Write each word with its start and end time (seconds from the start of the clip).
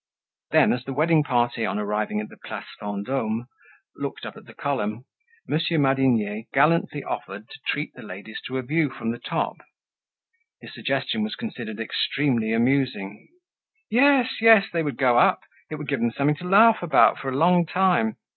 Then 0.49 0.73
as 0.73 0.83
the 0.83 0.93
wedding 0.93 1.21
party 1.23 1.63
on 1.63 1.77
arriving 1.77 2.19
at 2.21 2.29
the 2.29 2.37
Place 2.37 2.65
Vendome 2.79 3.45
looked 3.95 4.25
up 4.25 4.35
at 4.35 4.45
the 4.45 4.53
column, 4.55 5.05
Monsieur 5.47 5.77
Madinier 5.77 6.45
gallantly 6.51 7.03
offered 7.03 7.47
to 7.49 7.59
treat 7.67 7.93
the 7.93 8.01
ladies 8.01 8.41
to 8.47 8.57
a 8.57 8.63
view 8.63 8.89
from 8.89 9.11
the 9.11 9.19
top. 9.19 9.57
His 10.59 10.73
suggestion 10.73 11.21
was 11.21 11.35
considered 11.35 11.79
extremely 11.79 12.51
amusing. 12.51 13.27
Yes, 13.91 14.37
yes, 14.41 14.65
they 14.73 14.81
would 14.81 14.97
go 14.97 15.19
up; 15.19 15.41
it 15.69 15.75
would 15.75 15.87
give 15.87 15.99
them 15.99 16.09
something 16.09 16.37
to 16.37 16.49
laugh 16.49 16.81
about 16.81 17.19
for 17.19 17.29
a 17.29 17.35
long 17.37 17.67
time. 17.67 18.17